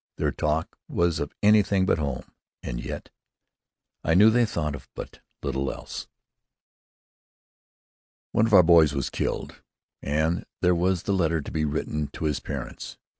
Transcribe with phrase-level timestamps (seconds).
[0.17, 2.23] Their talk was of anything but home;
[2.63, 3.11] and yet,
[4.03, 6.07] I knew they thought of but little else.
[8.31, 9.61] One of our boys was killed,
[10.01, 12.97] and there was the letter to be written to his parents.